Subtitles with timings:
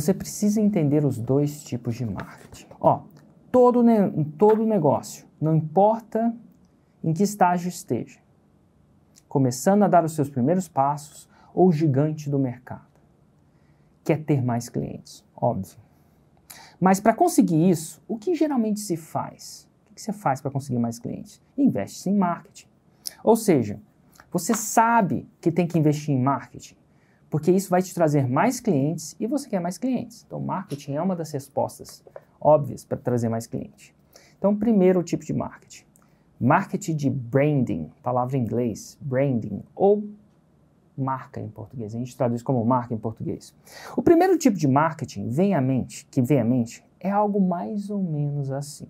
[0.00, 2.68] você precisa entender os dois tipos de marketing.
[2.80, 3.02] Ó,
[3.50, 6.32] todo, ne todo negócio, não importa
[7.02, 8.20] em que estágio esteja,
[9.28, 12.86] começando a dar os seus primeiros passos ou gigante do mercado,
[14.04, 15.78] quer ter mais clientes, óbvio.
[16.80, 19.68] Mas para conseguir isso, o que geralmente se faz?
[19.90, 21.42] O que você faz para conseguir mais clientes?
[21.56, 22.68] Investe em marketing.
[23.24, 23.80] Ou seja,
[24.30, 26.76] você sabe que tem que investir em marketing,
[27.30, 30.24] porque isso vai te trazer mais clientes e você quer mais clientes.
[30.26, 32.02] Então, marketing é uma das respostas
[32.40, 33.92] óbvias para trazer mais clientes.
[34.38, 35.84] Então, primeiro tipo de marketing.
[36.40, 40.08] Marketing de branding, palavra em inglês, branding, ou
[40.96, 41.94] marca em português.
[41.94, 43.54] A gente traduz como marca em português.
[43.96, 47.90] O primeiro tipo de marketing vem à mente, que vem à mente, é algo mais
[47.90, 48.88] ou menos assim.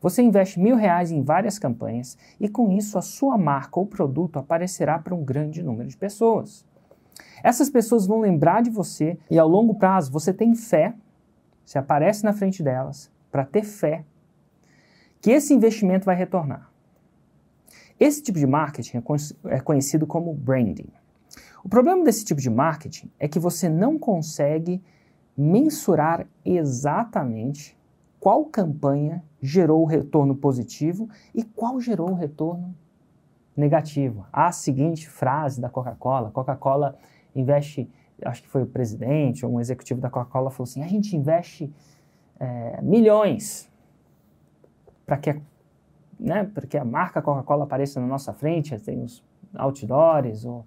[0.00, 4.38] Você investe mil reais em várias campanhas e com isso a sua marca ou produto
[4.38, 6.64] aparecerá para um grande número de pessoas.
[7.42, 10.94] Essas pessoas vão lembrar de você e ao longo prazo você tem fé,
[11.64, 14.04] você aparece na frente delas para ter fé
[15.20, 16.70] que esse investimento vai retornar.
[17.98, 19.02] Esse tipo de marketing
[19.46, 20.88] é conhecido como branding.
[21.64, 24.80] O problema desse tipo de marketing é que você não consegue
[25.36, 27.76] mensurar exatamente
[28.20, 32.74] qual campanha gerou o retorno positivo e qual gerou o retorno
[33.56, 34.26] negativo.
[34.32, 36.96] A seguinte frase da Coca-Cola: Coca-Cola
[37.34, 37.90] investe,
[38.24, 41.72] acho que foi o presidente ou um executivo da Coca-Cola falou assim: a gente investe
[42.38, 43.70] é, milhões
[45.06, 45.40] para que,
[46.18, 50.64] né, para que a marca Coca-Cola apareça na nossa frente, tem os outdoors, ou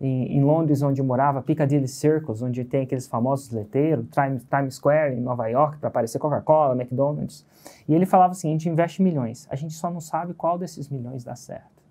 [0.00, 5.14] em, em, Londres, onde eu morava, Piccadilly Circus, onde tem aqueles famosos letreiros, Times Square
[5.14, 7.46] em Nova York, para aparecer Coca-Cola, McDonald's.
[7.86, 10.88] E ele falava assim: a gente investe milhões, a gente só não sabe qual desses
[10.88, 11.82] milhões dá certo.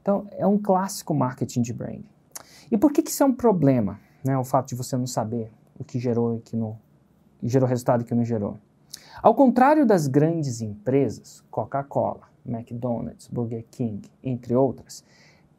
[0.00, 2.11] Então, é um clássico marketing de branding.
[2.72, 5.52] E por que, que isso é um problema, né, o fato de você não saber
[5.78, 6.78] o que gerou e que não
[7.42, 8.58] gerou resultado e que não gerou?
[9.22, 15.04] Ao contrário das grandes empresas, Coca-Cola, McDonald's, Burger King, entre outras,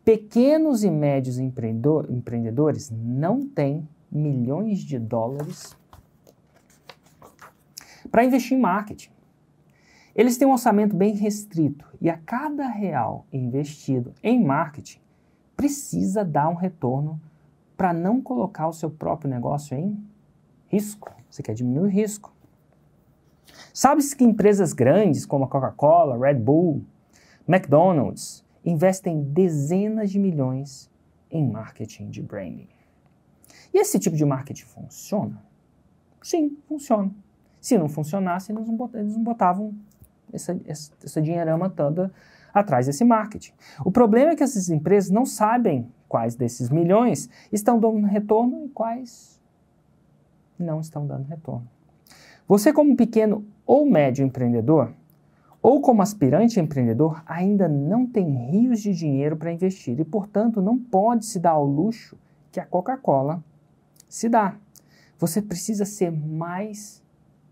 [0.03, 5.78] Pequenos e médios empreendedores não têm milhões de dólares
[8.12, 9.12] para investir em marketing.
[10.13, 15.00] Eles têm um orçamento bem restrito e a cada real investido em marketing
[15.56, 17.19] precisa dar um retorno
[17.75, 19.97] para não colocar o seu próprio negócio em
[20.68, 21.12] risco.
[21.30, 22.34] Você quer diminuir o risco.
[23.74, 26.84] Sabe-se que empresas grandes como a Coca-Cola, Red Bull,
[27.47, 30.90] McDonald's, investem dezenas de milhões
[31.30, 32.69] em marketing de branding.
[33.74, 35.44] E esse tipo de marketing funciona?
[36.22, 37.12] Sim, funciona.
[37.59, 39.74] Se não funcionasse, eles não botavam
[40.31, 42.12] essa, essa dinheirama toda
[42.53, 43.53] atrás desse marketing.
[43.84, 48.69] O problema é que essas empresas não sabem quais desses milhões estão dando retorno e
[48.69, 49.41] quais
[50.59, 51.68] não estão dando retorno.
[52.47, 54.94] Você, como pequeno ou médio empreendedor,
[55.62, 60.78] ou como aspirante empreendedor, ainda não tem rios de dinheiro para investir e, portanto, não
[60.78, 62.18] pode se dar ao luxo
[62.52, 63.42] que a Coca-Cola
[64.09, 64.56] se dá.
[65.18, 67.02] Você precisa ser mais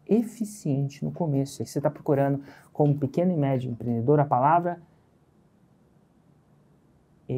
[0.06, 1.64] eficiente no começo.
[1.64, 2.42] E você está procurando,
[2.74, 4.82] como pequeno e médio empreendedor, a palavra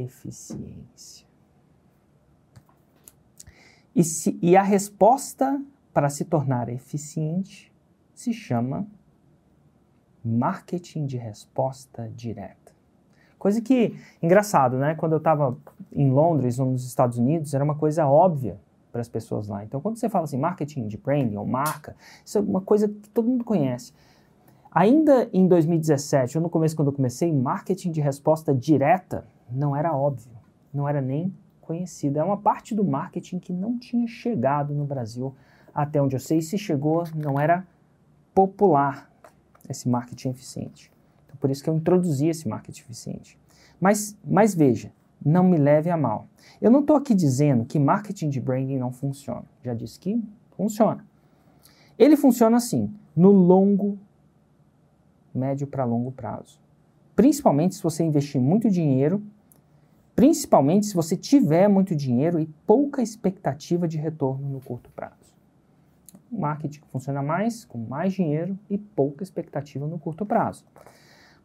[0.02, 1.28] eficiência.
[3.96, 5.62] E, se, e a resposta
[5.94, 7.72] para se tornar eficiente
[8.14, 8.88] se chama
[10.24, 12.74] marketing de resposta direta.
[13.38, 14.96] Coisa que, engraçado, né?
[14.96, 15.58] Quando eu estava
[15.92, 18.58] em Londres ou nos Estados Unidos, era uma coisa óbvia
[18.90, 19.64] para as pessoas lá.
[19.64, 23.10] Então, quando você fala assim, marketing de branding ou marca, isso é uma coisa que
[23.10, 23.92] todo mundo conhece.
[24.72, 29.96] Ainda em 2017, ou no começo, quando eu comecei, marketing de resposta direta não era
[29.96, 30.32] óbvio,
[30.74, 32.20] não era nem conhecido.
[32.20, 35.34] É uma parte do marketing que não tinha chegado no Brasil
[35.74, 36.42] até onde eu sei.
[36.42, 37.66] Se chegou, não era
[38.34, 39.12] popular,
[39.70, 40.92] esse marketing eficiente.
[41.26, 43.40] Então, por isso que eu introduzi esse marketing eficiente.
[43.80, 44.92] Mas, mas veja,
[45.24, 46.28] não me leve a mal.
[46.62, 49.46] Eu não estou aqui dizendo que marketing de branding não funciona.
[49.64, 50.22] Já disse que
[50.52, 51.06] funciona.
[51.98, 53.98] Ele funciona assim, no longo,
[55.34, 56.60] médio para longo prazo.
[57.16, 59.24] Principalmente se você investir muito dinheiro,
[60.16, 65.24] principalmente se você tiver muito dinheiro e pouca expectativa de retorno no curto prazo
[66.34, 70.66] marketing funciona mais, com mais dinheiro e pouca expectativa no curto prazo.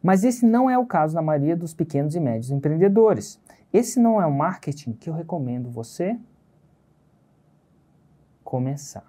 [0.01, 3.39] Mas esse não é o caso da maioria dos pequenos e médios empreendedores.
[3.71, 6.17] Esse não é o marketing que eu recomendo você
[8.43, 9.05] começar.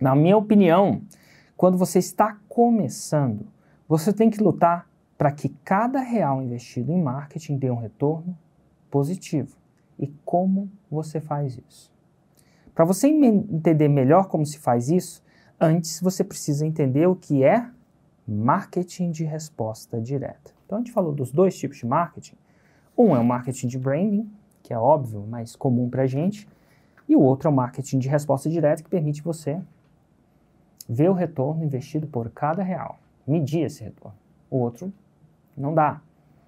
[0.00, 1.02] Na minha opinião,
[1.56, 3.46] quando você está começando,
[3.86, 8.36] você tem que lutar para que cada real investido em marketing dê um retorno
[8.92, 9.56] positivo.
[9.98, 11.90] E como você faz isso?
[12.74, 15.24] Para você entender melhor como se faz isso,
[15.58, 17.68] antes você precisa entender o que é
[18.28, 20.52] marketing de resposta direta.
[20.66, 22.36] Então a gente falou dos dois tipos de marketing.
[22.96, 24.30] Um é o marketing de branding,
[24.62, 26.46] que é óbvio, mais comum para a gente,
[27.08, 29.60] e o outro é o marketing de resposta direta, que permite você
[30.88, 34.16] ver o retorno investido por cada real, medir esse retorno.
[34.50, 34.92] O outro
[35.56, 36.00] não dá.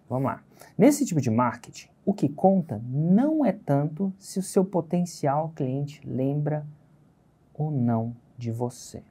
[0.09, 0.43] Vamos lá.
[0.77, 6.01] Nesse tipo de marketing, o que conta não é tanto se o seu potencial cliente
[6.05, 6.67] lembra
[7.55, 9.03] ou não de você.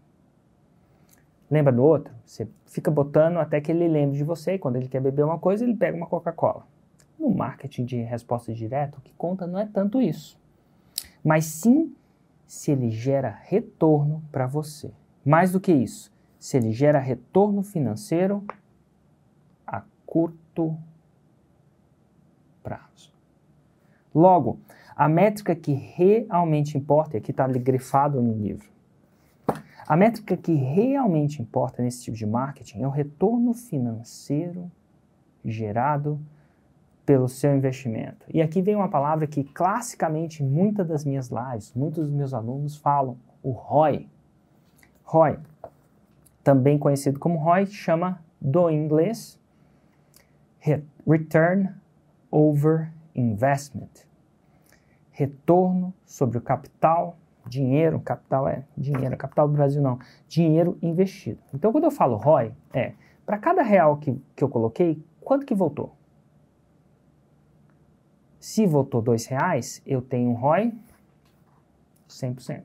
[1.50, 2.14] Lembra do outro?
[2.26, 5.40] Você fica botando até que ele lembre de você e quando ele quer beber uma
[5.40, 6.68] coisa, ele pega uma Coca-Cola.
[7.18, 10.38] No marketing de resposta direta, o que conta não é tanto isso,
[11.24, 11.96] mas sim
[12.46, 14.92] se ele gera retorno para você.
[15.24, 18.44] Mais do que isso, se ele gera retorno financeiro
[19.66, 20.93] a curto prazo.
[24.14, 24.60] Logo,
[24.96, 28.72] a métrica que realmente importa, e aqui está grifado no livro,
[29.88, 34.72] a métrica que realmente importa nesse tipo de marketing é o retorno financeiro
[35.44, 36.20] gerado
[37.06, 38.26] pelo seu investimento.
[38.34, 42.78] E aqui vem uma palavra que classicamente muitas das minhas lives, muitos dos meus alunos
[42.78, 44.08] falam, o ROI.
[45.04, 45.38] ROI,
[46.44, 49.38] também conhecido como ROI, chama do inglês
[51.06, 51.70] Return
[52.34, 54.08] over Investment.
[55.12, 57.16] Retorno sobre o capital,
[57.48, 61.40] dinheiro, capital é dinheiro, capital do Brasil não, dinheiro investido.
[61.54, 62.94] Então quando eu falo ROI, é
[63.24, 65.96] para cada real que, que eu coloquei, quanto que voltou?
[68.40, 70.74] Se voltou dois reais, eu tenho um ROI
[72.10, 72.64] 100%.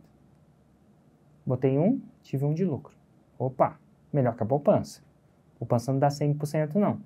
[1.44, 2.96] Botei um, tive um de lucro.
[3.38, 3.78] Opa,
[4.10, 5.02] melhor que a poupança.
[5.58, 7.00] Poupança não dá 100% não.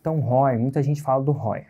[0.00, 1.66] Então, ROI, muita gente fala do ROI.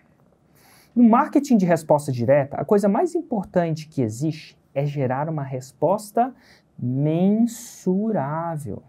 [0.94, 6.34] No marketing de resposta direta, a coisa mais importante que existe é gerar uma resposta
[6.78, 8.82] mensurável.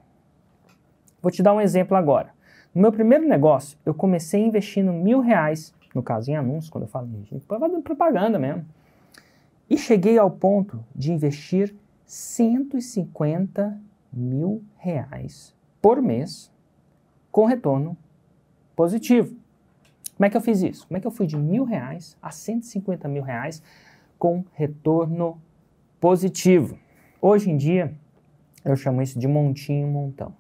[1.21, 2.31] Vou te dar um exemplo agora.
[2.73, 6.87] No meu primeiro negócio, eu comecei investindo mil reais no caso em anúncios, quando eu
[6.87, 8.65] falo em propaganda mesmo.
[9.69, 11.75] E cheguei ao ponto de investir
[12.05, 13.79] 150
[14.11, 16.51] mil reais por mês
[17.31, 17.95] com retorno
[18.79, 19.35] positivo.
[20.15, 20.87] Como é que eu fiz isso?
[20.87, 23.61] Como é que eu fui de mil reais a 150 mil reais
[24.17, 25.37] com retorno
[25.99, 26.79] positivo?
[27.21, 27.93] Hoje em dia,
[28.63, 30.33] eu chamo isso de montinho montão.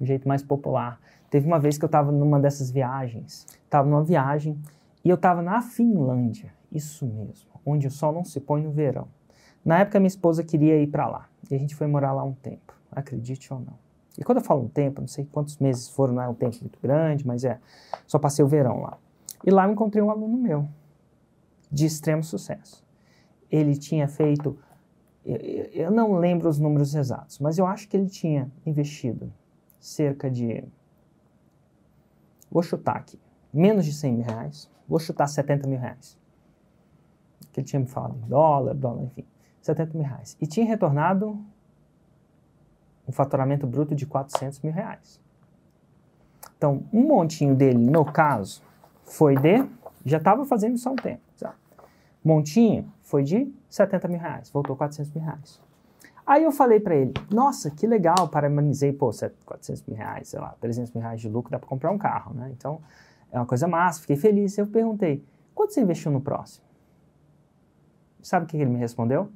[0.00, 0.98] Um jeito mais popular.
[1.28, 4.58] Teve uma vez que eu estava numa dessas viagens, estava numa viagem
[5.04, 9.06] e eu estava na Finlândia, isso mesmo, onde o sol não se põe no verão.
[9.62, 12.32] Na época minha esposa queria ir para lá e a gente foi morar lá um
[12.32, 13.83] tempo, acredite ou não.
[14.18, 16.56] E quando eu falo um tempo, não sei quantos meses foram, não é um tempo
[16.60, 17.58] muito grande, mas é,
[18.06, 18.98] só passei o verão lá.
[19.44, 20.68] E lá eu encontrei um aluno meu,
[21.70, 22.84] de extremo sucesso.
[23.50, 24.56] Ele tinha feito,
[25.24, 29.32] eu não lembro os números exatos, mas eu acho que ele tinha investido
[29.80, 30.64] cerca de
[32.54, 33.18] Vou chutar aqui.
[33.52, 34.70] Menos de 100 mil reais.
[34.86, 36.16] Vou chutar 70 mil reais.
[37.52, 39.24] Que ele tinha me falado em dólar, dólar, enfim.
[39.60, 40.36] 70 mil reais.
[40.40, 41.44] E tinha retornado
[43.06, 45.20] um faturamento bruto de 400 mil reais.
[46.56, 48.62] Então, um montinho dele, no caso,
[49.04, 49.64] foi de.
[50.04, 51.24] Já estava fazendo isso há um tempo.
[52.24, 54.48] Montinho foi de 70 mil reais.
[54.48, 55.60] Voltou 400 mil reais.
[56.26, 59.10] Aí eu falei para ele, nossa, que legal, parabenizei, pô,
[59.44, 62.32] 400 mil reais, sei lá, 300 mil reais de lucro, dá para comprar um carro,
[62.32, 62.50] né?
[62.56, 62.80] Então,
[63.30, 64.56] é uma coisa massa, fiquei feliz.
[64.56, 65.22] Eu perguntei,
[65.54, 66.64] quanto você investiu no próximo?
[68.22, 69.30] Sabe o que ele me respondeu?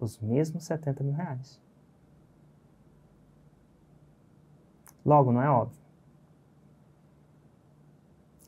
[0.00, 1.60] Os mesmos 70 mil reais.
[5.06, 5.78] Logo, não é óbvio.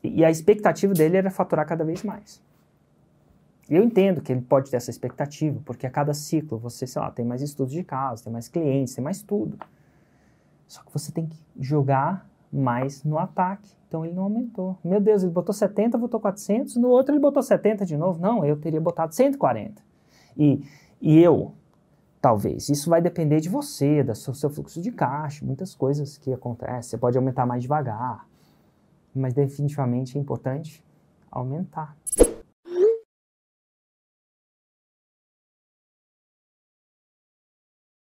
[0.03, 2.41] E a expectativa dele era faturar cada vez mais.
[3.69, 7.11] Eu entendo que ele pode ter essa expectativa, porque a cada ciclo você, sei lá,
[7.11, 9.57] tem mais estudos de caso, tem mais clientes, tem mais tudo.
[10.67, 13.71] Só que você tem que jogar mais no ataque.
[13.87, 14.77] Então ele não aumentou.
[14.83, 18.19] Meu Deus, ele botou 70, botou 400, no outro ele botou 70 de novo.
[18.19, 19.81] Não, eu teria botado 140.
[20.37, 20.61] E,
[21.01, 21.53] e eu,
[22.21, 26.33] talvez, isso vai depender de você, do seu, seu fluxo de caixa, muitas coisas que
[26.33, 26.83] acontecem.
[26.83, 28.27] Você pode aumentar mais devagar,
[29.15, 30.83] mas definitivamente é importante
[31.31, 31.95] aumentar.